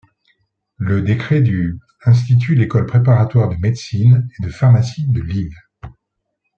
[0.79, 5.53] Le décret du institue l'école préparatoire de médecine et de pharmacie de Lille.